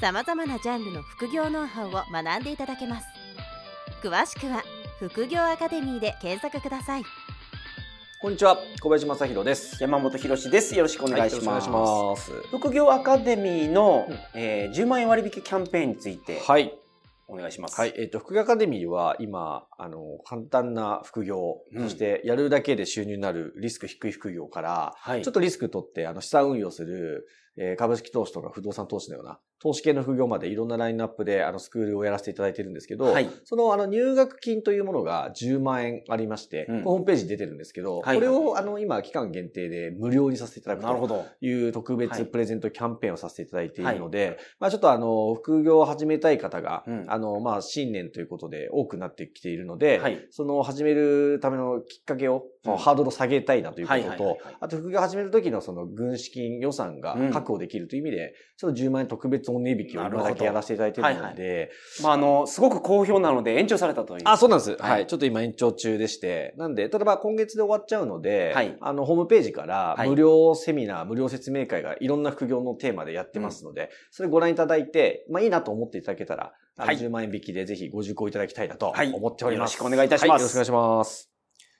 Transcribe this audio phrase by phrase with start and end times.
[0.00, 3.06] さまざまなジャンルの副業ノウハウを学んでいただけます
[4.00, 4.62] 詳しくは
[5.00, 7.02] 副業アカデミーで検索ください
[8.20, 9.80] こんにちは、小林正弘です。
[9.80, 10.74] 山本博です。
[10.74, 11.68] よろしくお願いします。
[11.68, 12.32] はい、ます。
[12.50, 16.76] 副業アカデミーの、うんえー10万円割引キャンペーンについてはい。
[17.28, 17.78] お願いします。
[17.78, 17.94] はい。
[17.96, 25.22] えっ、と、副業アカデミーは今、あの、簡単な副業、うんそしてやるだけで収入になるリスク低い副業から、はい。
[25.22, 33.28] ちょっとリスク取って、あの、資産運用する、えー株式投資とか不動産投資のような、投資系の副業までいろんなラインナップで、あの、スクールをやらせていただいてるんですけど、はい。
[33.44, 41.26] その、あの、入学金というものが10万円ありまして、うんホームページに出てるんですけど、はいこれを、あの、今、期間限定で無料にさせていただくとなるほど。
[41.40, 50.26] いう特はい別プレゼントキャンペーンをさせていただいているので、まあちょっとあの、副業を始めたい方が、うんあの、まあ新年ということで多くなってきているので、はい。
[50.30, 52.76] その始めるためのきっかけを、うん。
[52.76, 54.56] ハードルを下げたいなということと、はいはいはいはい。
[54.60, 57.32] あと副業を始める時のその軍資金予算がうん。
[57.32, 61.70] 確保できるという意味で、ちょっと10万円特別お値引きを今だけやらせていただいているので、なる
[62.02, 64.22] まあ、あの、すごく好評なので延長されたという。
[64.24, 64.70] あ、そうなんです。
[64.72, 64.90] はい。
[64.90, 65.06] はい。
[65.06, 66.54] ちょっと今延長中でして。
[66.56, 68.76] なんで、ただまあ今月で終わっちゃうので、はい。
[68.80, 70.08] あの、ホームページからはい。
[70.08, 76.96] 無料セミナー、無料説明会がいろんな副業のテーマでやってますので、それご覧いただいて、まあいいなと思っていただけたら、はい。
[76.96, 79.12] 10万円引きでぜひご受講いただきたいなとはい。
[79.12, 79.74] 思っております。
[79.74, 80.30] よろしくお願いいたします。
[80.30, 81.37] はよろしくお願いします。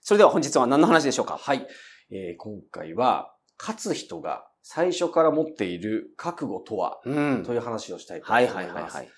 [0.08, 1.36] それでは本日は何の話でしょうか？
[1.36, 1.66] はい。
[2.10, 8.56] えー今回は、勝つ人が最初から持っている覚悟とは、うんという話をしたいと思はいいます。
[8.56, 9.08] はいはいはい。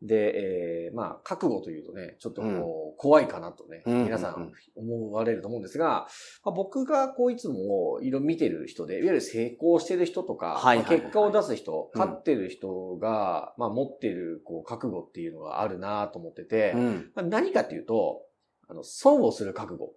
[0.00, 2.62] で、えーまあ、覚悟というとね、ちょっとこう、うん
[2.96, 6.06] 怖いかなとね、うん皆さうん思われると思うんですが、
[6.46, 17.10] まあ、僕がこういつもいろいろ見てる人で、いわゆる成功してる人とか、はいはいはいまあ結果を出す人、うん勝ってる人が、まあ、持ってるこう覚悟っていうのがあるなと思ってて、うん。
[17.14, 18.22] まあ、何かっていうと、
[18.66, 19.92] あの、損をする覚悟。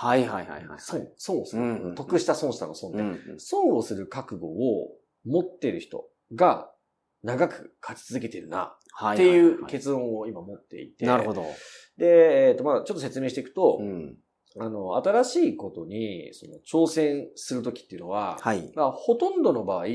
[0.00, 0.78] はいはいはいはい。
[0.78, 1.62] 損、損をする。
[1.62, 4.92] うんうんうん得した損したの損で、うんうん損をする覚悟を
[5.26, 6.04] 持ってる人
[6.36, 6.70] が
[7.24, 11.04] 長く勝ち続けてるなはっていうは結論を今持っていて。
[11.04, 11.44] なるほど。
[11.96, 14.16] で、えっ、と、まあちょっと説明していくと、うん。
[14.60, 18.72] あの、新しいことに、その、挑戦するときっていうのは、はい。
[18.74, 19.86] まあ、ほとんどの場合、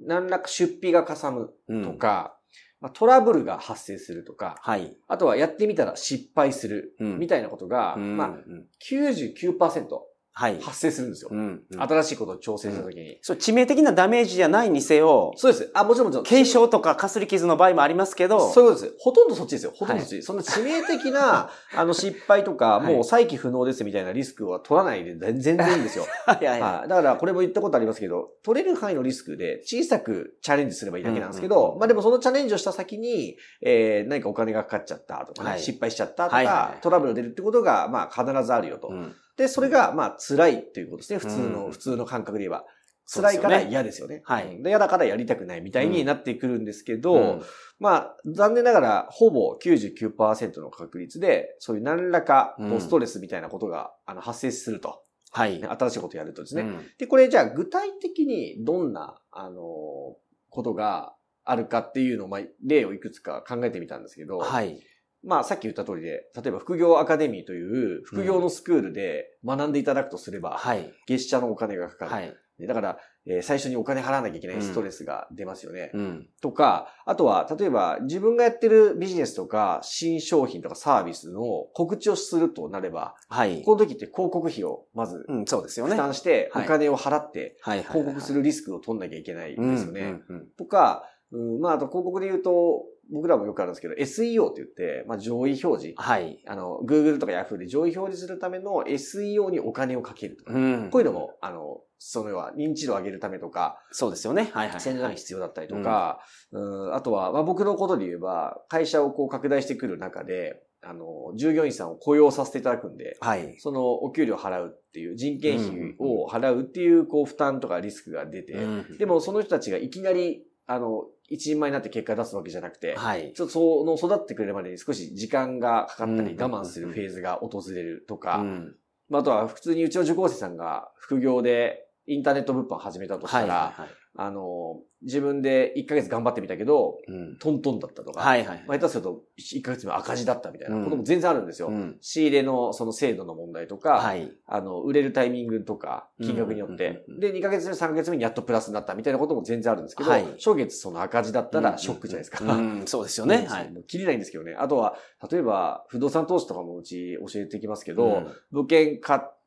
[0.00, 2.38] 何らか出費がかさむうんとか、
[2.84, 4.94] まあ、トラブルが発生するとか、はい。
[5.08, 10.13] あとはやってみたら失敗する、うんみたいなことが、うんまあ、うん99%はい。
[10.34, 11.30] 発生するんですよ。
[11.32, 13.18] うんうん新しいことを挑戦したときに。
[13.22, 15.70] そう、致命的なダメージじゃないにせよ、そうです。
[15.74, 16.24] あ、もちろんもちろん。
[16.24, 18.96] 軽傷とかかすり傷の場合もありますけど、そういうことです。
[18.98, 19.72] ほとんどそっちですよ。
[19.74, 20.22] ほとんどそっち。
[20.22, 26.04] そんな致命的な、 あの、失敗とか、はいもう再起不能ですみたいなリスクは取らないで全全然いいんですよ。
[26.26, 26.88] はいはいははい。
[26.88, 38.90] だから、これも言ったことありますけど、取れる範囲のリスクで小さくチャレンジすればいいだけなんですけど、まあでもそのチャレンジをした先に、えー、何かお金がかかっちゃったとかね、はい失敗しちゃったとか、はいはいはいトラブルが出るってことが、まあ必ずあるよと。
[38.90, 38.92] い。
[38.92, 41.18] うんで、それが、まあ辛いっていうことですね。
[41.18, 42.64] 普通の、うん普通の感覚で言えば。
[43.06, 44.22] 辛いから嫌ですよね。
[44.24, 47.42] はい嫌だからやりたくないみたいになってくるんですけど、うん
[47.78, 55.02] まあ、残念ながら、ほぼ99%の確率で、そういう何らか、ストレスみたいなことが、あの発生すると。
[55.32, 55.60] はい。
[55.60, 56.62] ね新しいことをやるとですね。
[56.62, 60.16] うんで、これじゃあ具体的にどんな、あの、
[60.48, 61.14] ことが
[61.44, 64.80] あるかっていうのを、まあ、例をいくつか考えてみたんですけど、はい。
[65.24, 70.92] まあ、さっき言った通りで、例えば副業アカデミーという副業のスクールで学んでいただくとすれば、はい。
[71.06, 72.10] 月謝のお金がかかる。
[72.10, 72.34] はい。
[72.58, 75.90] ねだから、えー最初にお金払わなきゃいけないストレスが出ますよね。
[75.94, 76.28] うん。
[76.42, 81.40] とか、あとは、例えば自分がやってるビジネスとか、新商品とかサービスの
[81.72, 83.62] 告知をするとなれば、はい。
[83.62, 85.92] この時って広告費をまずうん、そうですよね。
[85.92, 90.00] 負担して、おはい金を払って、広告するリスクを取んなきゃいけないんですよね。
[90.00, 95.94] うんうんうんとか、うん、まあ、あと広告で言うと、僕らもよくあるんですけど、SEO って言って、まあ、上位表示。
[95.96, 96.42] はい。
[96.46, 100.52] あの、Google とか Yahoo で上位表示するための SEO にお金をかけるとか。
[100.52, 104.50] うんこういうのも、あの、その要は認知度を上げるためとか、そうですよね。
[104.52, 104.80] はいはい。
[104.80, 106.20] 宣伝が必要だったりとか、
[106.52, 113.56] うん、あとは、まあ、僕のことで言えば、会社をこう拡大してくる中で、あの、従業員さんを雇用させていただくんで、はい。
[113.58, 123.32] そのお給料払うっていう、人件費を払うっていう、こう、負担とかリスクが出て、うんでもその人たちがいきなり、あの、一人前になって結果出すわけじゃなくて、はい。
[123.34, 128.76] ちょっとその育ってくれるまでに少し時間がかかったりうん我慢するフェーズが訪れるとか、うん
[129.08, 133.94] まあ、あとは普通にうちの受講生さんが副業でインターネット物販始めたとしたら、はいはいはい。
[134.16, 137.36] あの、自分で1ヶ月頑張ってみたけど、うん。
[137.38, 138.64] トントンだったとか、はいはい。
[138.66, 141.68] まあ、下手すると1ヶ月目赤字だったみたいなことも全然あるんですよ。
[141.68, 141.96] うん。
[142.00, 144.30] 仕入れのその精度の問題とか、はい。
[144.46, 147.20] あの、売れるタイミングとか、金額によっうんうんてうんうん。
[147.20, 152.44] で、2ヶ月目、3ヶ月目にやっとプラスになったみたいなことも全然あるんですけど、はい初月その赤字だったらショックじゃないですか。
[152.44, 153.46] うん、そうですよね。
[153.48, 153.70] はい。
[153.72, 154.54] もう切りないんですけどね。
[154.58, 154.96] あとは、
[155.30, 159.43] 例えば、不動産投資とかもうち教えてきますけど、うん物件買って、え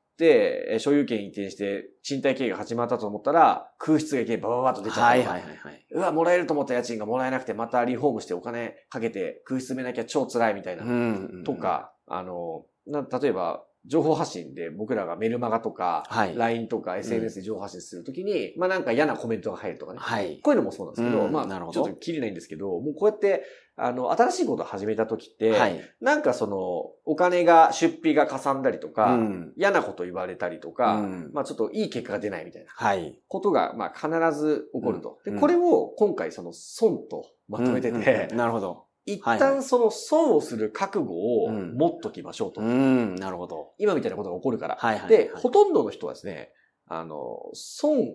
[0.80, 5.86] 所有権移転して、賃貸経営が始まったと思ったら、空室がいきなりババババッと出ちゃったはいはいはいはい。
[5.92, 10.84] うわ、もらえると思った家賃がもらえなくて、またリフォームしてお金かけて空室埋めなきゃ超辛いみたいな。
[10.84, 16.36] んと、か、あの、な例えば、情報発信で僕らがメルマガとか、はい。
[16.36, 20.00] LINE とか SNS で情報発信するときに、まあなんか嫌なコメントが入るとかね。
[20.01, 20.39] はい。
[20.44, 23.44] こういうのもそうなんですけど、まあ、うんなるほどちょっと切れないんですけど、もうこうやって、
[23.78, 25.80] あの、新しいことを始めたときって、はい。
[26.01, 26.57] なんかその、
[27.06, 33.19] お金が、出費がかさんだりとか、うん嫌なこと言われたりとか、うんまあちょっといい結果が出ないみたいなはい。
[33.28, 35.19] ことが、まあ必ず起こると。
[35.25, 38.87] うんで、これを今回その損とまとめてて、うんうんうんなるほど。
[39.07, 42.62] 一はいは旦その損をする覚悟をうん持っときましょうと。
[42.62, 43.71] うん、なるほど。
[43.80, 44.77] 今みたいなことが起こるから。
[44.80, 45.09] はいはい。
[45.09, 46.51] で、はいほとんどの人はですね、
[46.88, 48.06] あの、損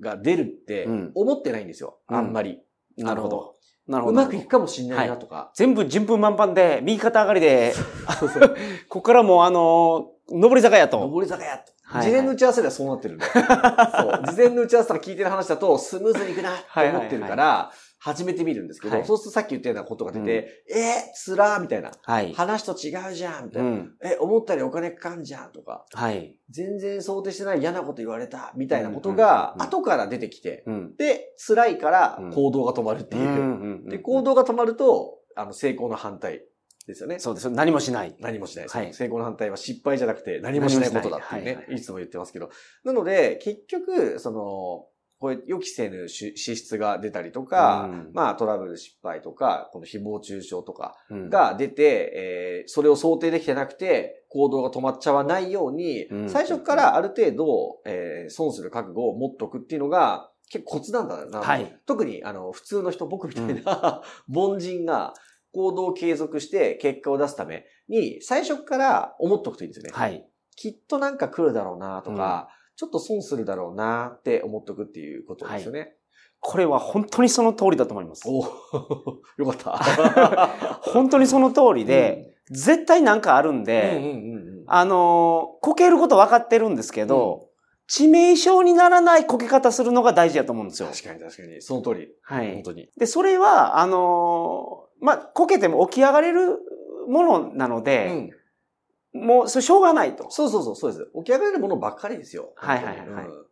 [0.00, 1.98] が出るってうん思ってないんですよ。
[2.08, 2.60] うんあんまり。
[2.96, 3.56] なるほど。
[3.86, 4.20] なるほど。
[4.20, 5.50] うまくいくかもしんないなとか。
[5.54, 7.74] 全部順風満帆で、右肩上がりで。
[8.88, 11.06] ここからもうあの、上り坂やと。
[11.08, 11.72] 上り坂やと。
[11.90, 13.24] はい事前の打ち合わせではそうなってるんで。
[13.32, 13.42] そう。
[14.26, 21.90] 事前の打ち合わせとか聞いてる話だと、スムーズにいくなって思ってるから、始めてみるんですけど、はいそうするとさっき言ったようなことが出て、えー、つらーみたいな。
[22.02, 22.32] はい。
[22.34, 23.68] 話と違うじゃんみたいな。
[23.68, 23.96] うん。
[24.02, 25.84] え、思ったよりお金かかんじゃんとか。
[25.92, 26.36] はい。
[26.50, 30.96] 全然想定してない嫌なこと言われたみたいなことがうんうんうん後から出てきて、うん。
[30.96, 33.28] で、辛いからうん行動が止まるっていう。
[33.28, 33.32] う
[33.86, 36.42] んで、行動が止まると、あの、成功の反対
[36.88, 37.18] ですよね。
[37.18, 37.50] そうです。
[37.50, 38.16] 何もしない。
[38.18, 41.54] 何もしないはい成功の反対は失敗じゃなくて何もしないことだっていうね。
[41.54, 42.50] はいはいいつも言ってますけど。
[42.84, 44.86] なので、結局、その、
[45.20, 61.40] こう予期せぬ支支出が出たりとか、うんまあトラブル失敗とか、この誹謗中傷とかうん、が出て、えーそれを想定できてなくて、行動が止まっちゃわないように、うん最初からある程度、えー損する覚悟を持っとくっていうのが、結構コツなんだな。
[61.40, 64.02] はい特に、あの、普通の人、僕みたいな、
[64.32, 65.14] 凡人が
[65.52, 69.90] 行動を継続して結果を出すために、最初から思っとくといいんですよね。
[69.94, 70.26] はい。
[70.56, 75.94] きっとなんか来るだろうなとか、ちょっと損するだろうなって思っとくっていうことですよね。
[76.40, 78.22] これは本当にその通りだと思います。
[78.28, 78.42] お
[79.38, 80.48] よかった。
[80.92, 87.48] 本当にその通りで、絶対なんかあるんうんうんで、うんうんあのーこけること分かってるんですけど、
[87.90, 90.88] 致命傷にならないこけ方するのが大事だと思うんですよ。
[90.88, 91.62] 確かに確かに。
[91.62, 92.08] その通り。
[92.22, 92.52] はい。
[92.54, 92.90] 本当に。
[92.98, 96.58] で、それは、あのーまあ、こけても起き上がれる
[97.08, 98.30] ものなのうで、
[99.14, 99.18] ん。
[99.18, 100.30] もう、それしょうがないと。
[100.30, 101.10] そうそうそう、そうです。
[101.16, 102.52] 起き上がれるものばっかりですよ。
[102.56, 103.48] はいはいはいはいうん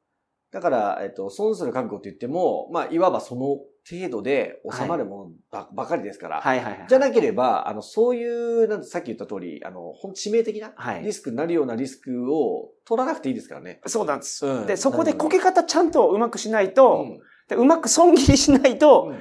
[0.52, 3.58] だから、えっと、損する覚悟って言っても、まあ、いわばその
[3.88, 6.40] 程度で収まるものば,、ばかりですから。
[6.40, 6.86] はいはいはい。
[6.88, 13.80] じゃなければ、あの、そういう、なんてさっき言った通り、あの、ほんと致命的なはいリスクになるようなリスクを取らなくていいですからね。
[13.86, 14.46] そうなんです。
[14.46, 19.18] うんで、そこでこけ方ちゃんとうまくしないと、うんでうまく損切りしないと、うん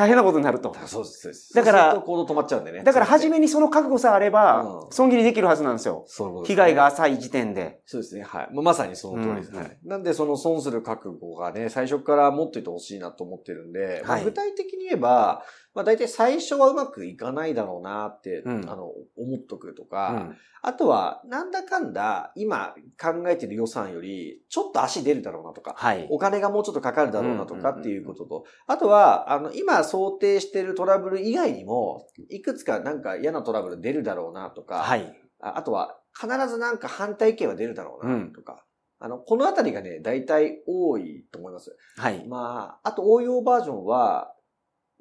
[0.00, 0.74] 大変なことになると。
[0.86, 1.54] そうです、そうです。
[1.54, 2.82] だから行動止まっちゃうんでね。
[2.82, 6.04] だから初め、めにその覚悟さえあれば、うん損切りできるはずなんですよ。
[6.08, 7.80] そうですね被害が浅い時点で。
[7.86, 8.22] そうですね。
[8.22, 8.48] はい。
[8.52, 9.50] まさにその通りです。
[9.52, 9.78] うんはい。
[9.84, 15.44] なんで、その損する覚悟がね、最初から持っていてほしいなと思ってるんで、まあはい具体的に言えば、
[15.74, 20.36] まあ大体最初はうまくいかないだろうなって、うんあの、思っとくとうか、ん。
[20.62, 26.06] あとは、なんだかんだ、今考えてる予算より、ちょっと足出るだろうなとか、はい。
[26.10, 35.14] お金がもうちょっとかかるだろうなとかうんっていうことと、あとは、あの、今想定してるトラブル以外にも、いくつかなんか嫌なトラブル出るだろうなとか、はい。
[35.40, 38.64] ああとは、必ずなんか反対意見は出るだろうなとか、
[38.98, 41.74] あの、このあたりがね、大体多いと思います。
[41.96, 42.26] はい。
[42.28, 44.34] まあ、あと応用バージョンは、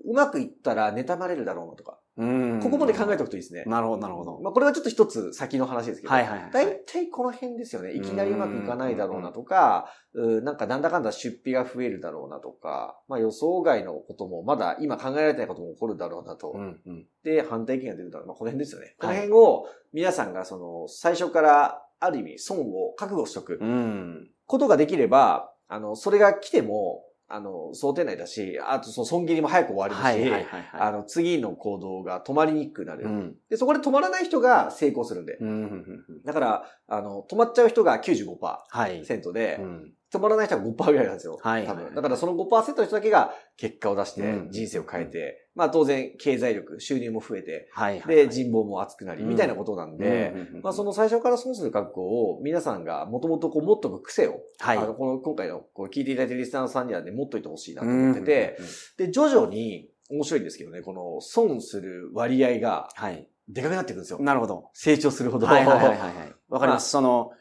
[0.06, 3.64] うまくいったら妬まれるだろうなとか、うんここまで考えておくといいですね。
[3.66, 4.40] なるほど、なるほど。
[4.42, 7.94] まあ、これはちょっと一つ先の話ですけど、はいはいはい大体この辺ですよね。
[7.94, 16.52] いきなりうまくいかないだろうなとか、うなんかなんだかんだ出費が増えるだろうなとか、まあ予想外のことも、まだ今考えられてないことも起こるだろうなと。
[16.54, 17.06] うんうん。
[17.24, 18.28] で、反対意見が出るだろう。
[18.28, 18.96] まあこの辺ですよね。
[19.00, 24.30] このはい辺を皆さんがその、最初からある意味損を覚悟しとくうん。
[24.46, 33.04] ことができれば、あの、それが来ても、あの、想定内だし、あとその損切りも早く終わるし、はいはいはいはあの、次の行動が止まりにくくなる。
[33.04, 33.06] い。
[33.06, 33.36] うん。
[33.50, 35.38] で、そこで止まらない人が成功するんで。
[35.40, 36.02] うん。
[36.26, 39.04] だから、あの、止まっちゃう人が95%はい。
[39.34, 41.38] で、うん止まらない人は5%ぐらいなんですよ。
[41.42, 41.94] はい多分。
[41.94, 48.16] だからその5%の人だけが結果を出してうん人生を変えて、まあ当然経済力、収入も増えて、はいはい。
[48.16, 58.58] で、人望も厚くなり、うんみたいなことなんで、まあその最初から損する覚悟を皆さんがもともとこう持っとく癖を、はいあの、この今回のこう聞いていただいてるリスナーさんにはね、持っといてほしいなと思ってて、
[58.98, 63.28] で、徐々に面白いんですけどね、この損する割合がはい。
[63.50, 64.20] でかくなっていくんですよ。
[64.22, 64.70] なるほど。
[64.74, 65.48] 成長するほど。
[65.48, 66.36] はいはいはいはいはい。
[66.50, 66.90] わかります。
[66.92, 67.32] その、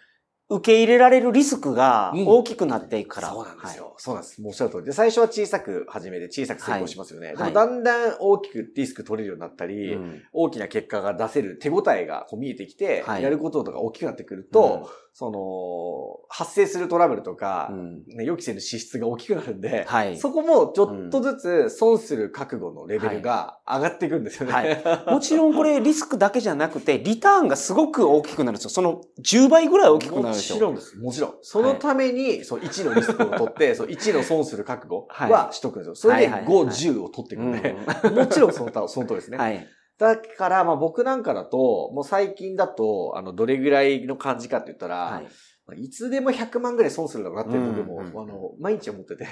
[0.51, 3.29] 受け入れられるリスクがうん大きくなっていくから。
[3.29, 3.95] そうなんですよ。
[3.99, 4.41] そうなんです。
[4.41, 7.29] もうおっしゃる通りで、最初は小さく始めて小さく成功しますよね。
[7.29, 9.95] はいでもだんだん大きくリスク取れるようになったり、はい。
[9.97, 20.17] うん大きな結果が出せる手応えがこう見えてきて、はいやることとか大きくなってくると、その、発生するトラブルとかう、んね、予期せぬ支出が大きくなるんで、はい。
[20.17, 24.53] そこもちょっとずつ損する覚悟のレベルが上がっていくんですよね。
[24.53, 24.69] はい
[25.13, 28.71] もちろんこれリスクだけじゃなくて、リターンがすごく大きくなるんですよ。
[28.71, 30.57] その10倍ぐらい大きくなるんですよ。
[30.57, 30.99] もちろんです。
[30.99, 31.35] もちろん。
[31.43, 35.95] そのために、そう、1のリスクを取って、 そう、1の損する覚悟はしとくんですよ。
[35.95, 39.39] それで5、はいはいはい10を取っていくんで、うん もちろんそのた、その通りですね。
[39.39, 39.67] はい。
[39.99, 45.29] だから、まあ僕なんかだと、もう最近だと、あの、どれぐらいの感じかって言ったら、はい。
[45.69, 49.27] まあいつでも100万ぐらい損するだろうなって僕も、うんうんあの、毎日思ってて、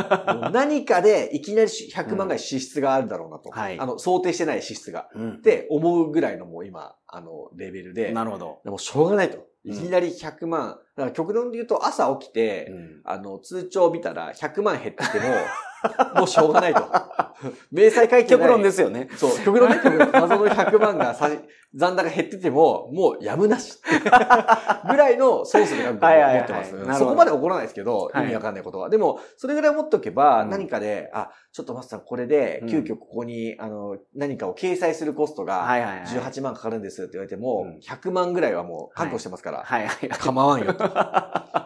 [0.50, 3.50] 何かでいきなり100万ぐらい支出があるだろうなと。
[3.50, 5.08] はいあの、想定してない支出が。
[5.14, 8.60] うんって思うぐらいのもう今、あの、レベルで、なるほど。
[8.64, 9.46] でもしょうがないと。
[9.68, 10.78] うんいきなり100万。
[10.96, 15.26] だから極論で言うと朝起きて、うんあの、通帳を見たら100万減ってても、
[16.16, 16.80] もうしょうがないと。
[17.70, 18.26] 明細書いてない。
[18.26, 19.08] 極論ですよね。
[19.16, 21.30] そう、極論ね、極論謎の100万がさ
[21.74, 23.78] 残高減ってても、もうやむなし。
[24.88, 28.88] ぐらいのソースで覚悟を持ってますはいはいはいなるほどそこまで起こらないですけど、はい意味わかんないことは。
[28.88, 36.06] でも、それぐらい思っておけば、うん何かで、あ、ちょっとマスターこれで、急遽ここに、あの、何かを掲載するコストが、はいはいはい。
[36.06, 40.08] 18万かかるんですって言われても、うん100万ぐらいはもう確保してますから、はいはいはい。
[40.18, 40.84] 構わんよと。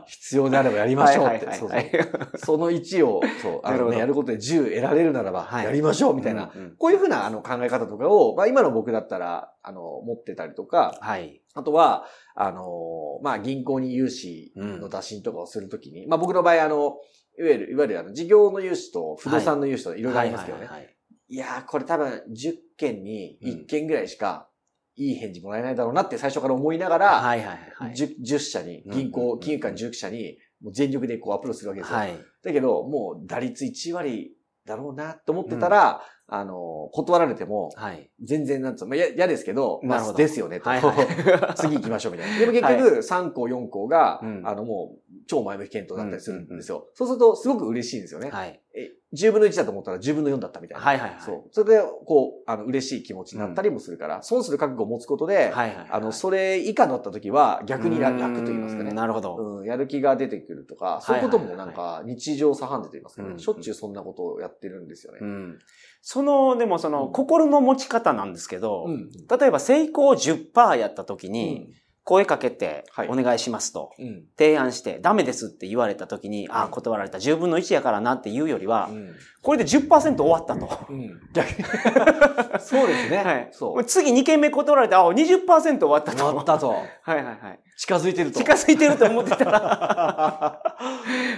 [0.07, 1.47] 必要であればやりましょうって。
[1.47, 5.65] はいそうそうはいはいその1を、そう、あのね、やることで10得られるならば、はい。
[5.65, 11.41] やりましょうみたいな、うんうんこういうふうなあの考え方とかを、まあ今の僕だったら、あの、持ってたりとか、はい。
[11.55, 16.97] あとは、あの、まあ銀行に融資の打診とかをするときに、まあ僕の場合、あの、
[17.39, 20.67] いわゆる、いわゆるあの、事業の融資と不動産の融資といろいろありますけどね。
[20.67, 20.93] はい
[21.35, 24.49] やー、これ多分10件に1件ぐらいしか、
[24.95, 27.95] いい返事もらえないだろうなって最初から思いながら、はいはいはい。
[27.95, 31.99] 10, 10社に、銀行、うん金融機関10社に、もう全力でこうアプローチするわけですよ。
[31.99, 32.19] はい。
[32.43, 34.33] だけど、もう打率1割
[34.65, 38.11] だろうなと思ってたら、あの、断られても、はい。
[38.23, 40.71] 全然なんつうの、まあ、や嫌ですけど、まあ、ですよねと。
[40.71, 42.39] はいは 次行きましょうみたいな。
[42.39, 46.89] でも結局、3校、4校が、うんあの、もう、超前向き検討だったりするんですよ。
[46.95, 48.31] そうすると、すごく嬉しいんですよね。
[48.31, 48.61] はい。
[48.75, 50.85] え、10分の1だと思ったら10分の4だったみたいな。
[50.85, 51.43] はいはいはいそう。
[51.51, 55.87] それで、こう、あの、嬉しい気持ちになったりもするから、損する覚悟を持つことで、はいはいはい。
[55.91, 58.97] あの、それ以下だった時は逆に楽楽と言いますかねうん。
[58.97, 59.37] なるほど。
[59.37, 65.19] うん、やる気が出てくるとか、そういうこともなんか日常茶飯事と言いますかね、うんしょっちゅうそんなことをやってるんですよね。
[65.21, 65.59] うん。
[66.03, 69.11] その、でもその、うん心の持ち方なんですけど、うん。
[69.39, 71.69] 例えば成功10%やった時うに、ん。
[72.05, 74.25] 声かけてはい、お願いしますと、うん。
[74.37, 79.15] 提案して、ダメですって言われた時に、あ、断られた、10分の1やからなっていうよりは、うん。
[79.41, 80.69] これで10%終わったと。
[82.59, 83.19] そうですね。
[83.19, 83.49] はい。
[83.53, 83.85] そう。
[83.85, 86.25] 次2件目断られて、あ、20%終わったと。
[86.25, 86.71] 終わったと。
[86.75, 86.77] は
[87.15, 87.61] いはいはい。
[87.77, 88.41] 近づいてると。
[88.41, 89.61] 近づいてると思ってたら。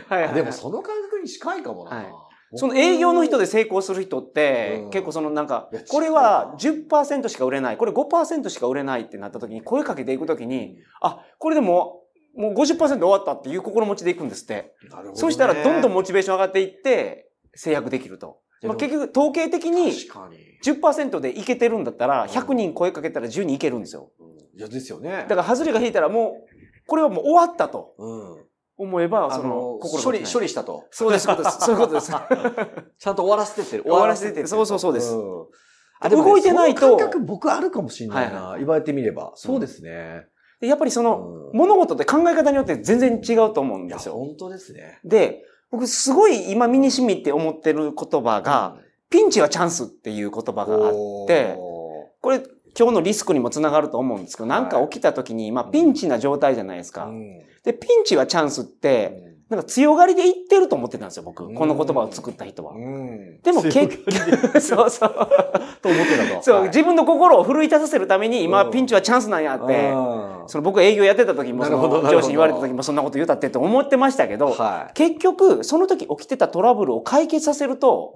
[0.09, 2.04] はいはいはいでもその感覚に近いかもな。
[2.54, 12.02] はいその営業の人でで成功する人って、うん結構そのなんかこれは10%しか売れない、これ5%しか売れないってなった時に、声かけていく時に、あ、これでも
[12.37, 14.75] う、もう50%終わったっていう心持ちでいくんですって。
[14.88, 18.40] なるほどねそうしたらどんどんモチベーション上がっていって、制約できると。
[18.62, 20.38] まあ、結局、統計的に確かに。
[20.64, 24.11] 10%でいけてるんだったら、うん100人声かけたら10人いけるんですよ。
[24.18, 25.26] うんいや、ですよね。
[25.28, 28.44] だから、外れが引いたらもう、これはもう終わったとうん。
[28.76, 30.47] 思えば、その、、心処理、処理。
[30.47, 30.85] 理したと。
[30.90, 31.59] そうです、そうです。
[31.64, 32.11] そういうことです。
[32.11, 33.83] ちゃんと終わらせてってる。
[33.88, 35.21] 終わらせてってそうそうそうですん
[36.00, 38.57] あでも動いてないと感覚僕あるかもしれないな。
[38.59, 39.33] 言われてみれば。
[39.37, 40.26] そうですね。
[40.61, 44.14] でやっぱりその、うん物事って考え方によって全然違うと思うんですよ。
[44.14, 44.99] 本当ですね。
[45.04, 48.76] で、僕すごい今身に染みって思ってる言葉が、
[49.09, 50.93] ピンチはチャンスっていう言葉があっ
[51.28, 51.54] て、
[52.21, 52.43] これ
[52.78, 57.07] 今日のリスクにもつながると思うんですけど、なんか起きた時に、まあピンチな状態じゃないですか。
[57.07, 61.52] うんで、ピンチはチャンスって、なんか強がりで言ってると思ってたんですよ、僕。
[61.54, 62.75] この言葉を作った人は。
[62.75, 65.11] うんでも結強がりで そうそう。
[65.81, 66.43] と思ってたと。
[66.43, 78.14] そう、はい自分の心を奮い立たせるために、今うんピンチはチャンスなんやって、うんその僕営業やってた時も、上司に言われた時もそんなこと言うたってって思ってましたけど、は結局、その時起きてたトラブルを解決させると。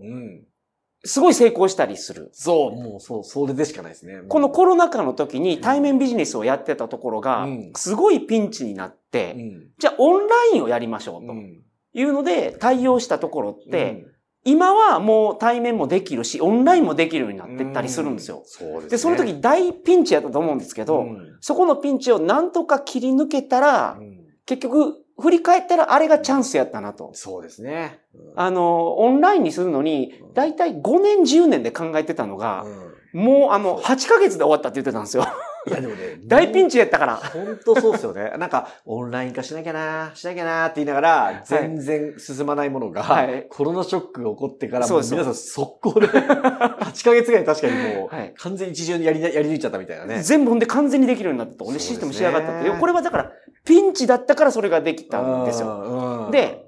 [1.05, 2.31] すごい成功したりする。
[2.33, 4.23] そう、もうそう、それでしかないですね。
[4.29, 11.63] このコロナ禍の時に対面ビジネスをやってたところがうん、すごいピンチになって、うん、じゃあオンラインをやりましょうとうん。
[11.95, 14.13] いうので対応したところって、うん。
[14.45, 18.43] 今はもう対面もできるし、オンラインもできるようになってったりするんですよ。
[18.47, 18.91] そうですね。
[18.91, 21.37] で、その時大ピンチやったと思うんですけど、うん。
[21.41, 24.19] そこのピンチをなんとか切り抜けたら、うん。
[24.47, 27.11] 結局、振り返ったらあれがチャンスやったなと。
[27.15, 28.01] そうですね。
[28.15, 35.27] うんあの、オンラインにするのに、だいたい5年10年で考えてたのが、うんもうあの、8ヶ月で終わったって言ってたんですよ。
[35.67, 37.17] いやでもね、 大ピンチやったから。
[37.17, 38.33] 本当そうですよね。
[38.39, 50.23] なんか、オンライン化しなきゃな、しなきゃなって言いながら、全然進まないものが、はいコロナショックが起こってから、もう皆さん速攻で、 8ヶ月ぐらい確かにもう、はい完全に一重にやりなやり抜いちゃったみたいなね。
[50.23, 51.73] 全部ほんで完全にできるようになったと。
[51.73, 52.71] ねシステム仕上がったって。
[52.71, 53.33] これはだから、
[53.69, 55.69] ピンチだったからそれができたんですよ。
[55.69, 56.65] よで、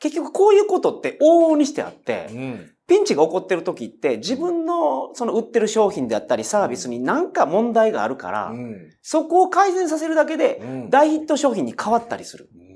[0.00, 2.70] 結局こういうことって往々にしてあってう、ん。
[2.88, 8.90] ピンチが起こってる時って自分のその売ってる商品であったりサービスに何か問題があるから、うん。
[9.02, 12.50] そこを改善させるだけでうん大ヒット商品に変わったりする。
[12.52, 12.68] うん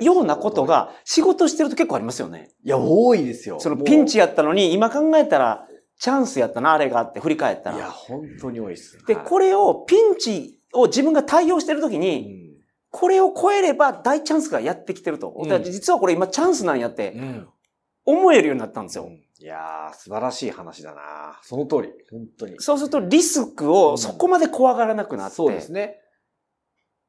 [0.00, 2.50] ようなことが仕事してると結構ありますよね。
[2.64, 3.60] いや、多いですよ。
[3.60, 5.66] そのピンチやったのに今考えたら
[5.98, 7.90] チャンスやったな、あれがあって振り返ったいや、ら。
[7.90, 8.98] 本当に多いです。
[9.06, 12.54] で、はいこれをピンチを自分が対応してる時に、
[12.90, 15.34] これを超えれば大チャンスがやってきてると。
[15.36, 17.20] うん実はこれ今チャンスなんやってうん。
[17.20, 17.48] うん
[18.08, 19.10] 思えるようになったんですよ。
[19.40, 21.92] いやー、素晴らしい話だなその通り。
[22.10, 22.54] 本当に。
[22.60, 25.96] そうするとリスクをそこまで怖がらなくなって、そうですね。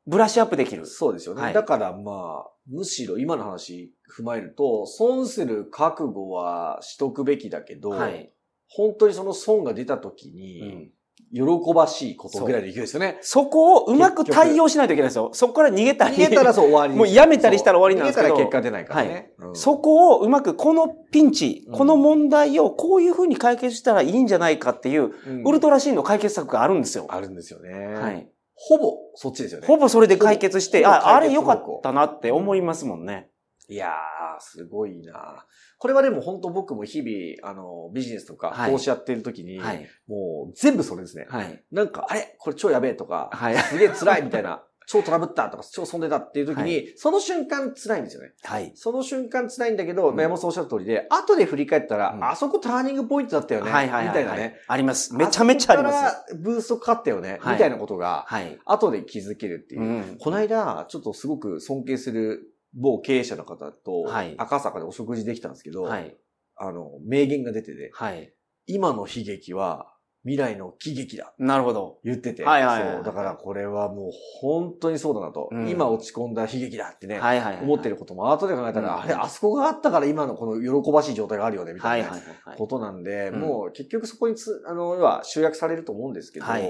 [0.08, 0.88] ブラッシュアップできる。
[0.88, 1.42] そうですよね。
[1.44, 8.34] はいだからまあ、むしろ今の話踏まえると、損する覚悟はしとくべきだけど、はい。
[8.68, 10.92] 本当にその損が出た時うに、ん
[11.34, 13.18] 喜ばしいことぐらいでいけるですよね。
[13.22, 15.30] そこをうまく対応しないといけないですよ。
[15.34, 16.16] そこから逃げたり。
[16.16, 19.32] 逃げたらそう終わり もうやめたりしたら終わりなんですけど逃げたら結果出ないからね。
[19.40, 27.06] うんそこをうまくこのピンチ、うんこの問題をこういうふうに解決したらいいんじゃないかっていう、うんウルトラシーンの解決策があるんですよ。
[27.10, 27.94] あるんですよね。
[27.96, 28.28] はい。
[28.56, 29.68] ほぼそっちですよね。
[29.68, 33.30] ほぼそれで解決して、あ、あれ良かったなって思いますもんね。
[33.70, 33.92] いやー、
[34.40, 35.46] すごいな
[35.78, 39.88] これはでも本当僕も日々、あの、ビジネスとかはい投資やってる時に、はい。
[40.08, 41.28] もう全部それですね。
[41.30, 41.64] はい。
[41.72, 42.36] なんか、あれ？
[42.40, 43.58] これ超やべえとか、はい。
[43.58, 48.32] すげえ辛いみたいな、 超トラブったとか、超損出たっていう時に、はその瞬間辛いんですよね。
[48.42, 48.72] はい。
[48.76, 53.70] その瞬間辛いんだけど、山本さんおっしゃる通りで、後で振り返ったら、うんあそこターニングポイントだったよね。
[53.70, 54.08] はいはいはい。
[54.08, 54.62] みたいなね。。
[54.66, 55.14] あります。
[55.14, 56.16] めちゃめちゃあります。
[56.16, 57.38] からブーストかかったよね。
[57.42, 58.58] はいみたいなことが、はい。
[58.64, 59.82] 後で気づけるっていう。
[59.82, 60.18] うん。
[60.22, 66.16] この間、ちょっとすごく尊敬する某経営者の方とはい、赤坂でお食事できたんですけど、はい。
[66.56, 68.34] あの、名言が出てて、はい。
[68.68, 71.34] 今の悲劇は未来の喜劇だ。
[71.40, 72.00] なるほど。
[72.04, 72.44] 言ってて。
[72.44, 73.04] はいはいはいそう。
[73.04, 74.12] だからこれはもう
[74.42, 75.50] 本当にそうだなと。
[75.52, 77.64] うん今落ち込んだ悲劇だってね、はいはいはい。
[77.64, 82.58] 思ってることも後で考えたら、うんあれ、あそこがあったから今のこの喜ばしい状態があるよね、みたなね、はいいはいはいはい。
[82.58, 86.70] ことなんで、うんもう結局そこにつ、あの、要は集約されると思うんですけど、はい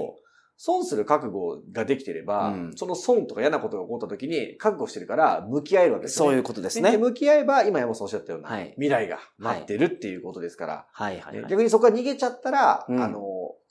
[0.60, 6.30] 損する覚悟ができてれば、うんその損とか嫌なことが起こった時に覚悟してるから向き合えるわけですよね。
[6.30, 6.98] そういうことですでね。
[6.98, 11.42] 向き合えば、今山本さんおっしゃったような、はい未来が待ってるっていうことですから、はいはいはい。
[11.42, 13.20] ね逆にそこから逃げちゃったら、うんあの、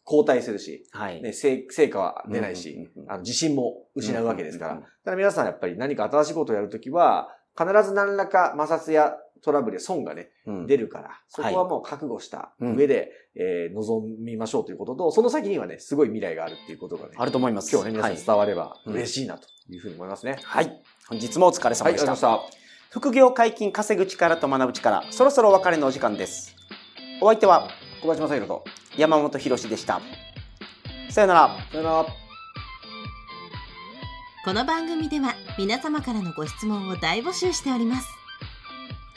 [0.06, 1.22] 後退するし、はい。
[1.22, 4.72] ね、成成果は出ないし、うんうんうんうんあの自信も失うわけですから。
[4.72, 17.72] うんうんうんだから皆さんやっぱり何か新しいことをやるときは、必ず何らか摩擦やトラブルや損がね、うん出るから、そこはもう覚悟したうん上で、えー臨みましょうということと、その先にはね、すごい未来があるっていうことがね、あると思います。
[17.72, 20.38] 今日ね、皆さんはい伝わればうん嬉しいなというふうに思いますね。
[20.44, 20.82] はい。
[21.08, 22.42] 本日もお疲れ様でした。
[22.90, 26.56] 副業解禁稼ぐ力と学ぶ力、そろそろお別れのお時間です。
[27.22, 28.02] お相手はた。
[28.02, 28.64] 小林正宏と。
[28.98, 30.02] 山本博史でした。
[31.10, 31.58] さよなら。
[31.72, 32.28] さよなら。
[34.48, 38.08] この番組では皆様からのご質問を大募集しております